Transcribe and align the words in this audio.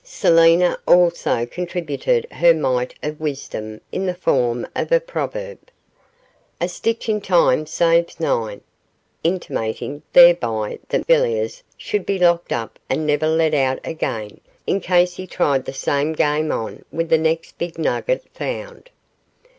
Selina 0.03 0.79
also 0.87 1.45
contributed 1.45 2.25
her 2.31 2.55
mite 2.55 2.95
of 3.03 3.19
wisdom 3.21 3.79
in 3.91 4.07
the 4.07 4.15
form 4.15 4.65
of 4.75 4.91
a 4.91 4.99
proverb: 4.99 5.59
'A 6.59 6.67
stitch 6.69 7.07
in 7.07 7.21
time 7.21 7.67
saves 7.67 8.19
nine,' 8.19 8.61
intimating 9.23 10.01
thereby 10.11 10.79
that 10.89 11.01
Mr 11.01 11.05
Villiers 11.05 11.61
should 11.77 12.07
be 12.07 12.17
locked 12.17 12.51
up 12.51 12.79
and 12.89 13.05
never 13.05 13.27
let 13.27 13.53
out 13.53 13.77
again, 13.85 14.41
in 14.65 14.81
case 14.81 15.17
he 15.17 15.27
tried 15.27 15.65
the 15.65 15.71
same 15.71 16.13
game 16.13 16.51
on 16.51 16.83
with 16.91 17.09
the 17.09 17.19
next 17.19 17.59
big 17.59 17.77
nugget 17.77 18.23
found. 18.33 18.89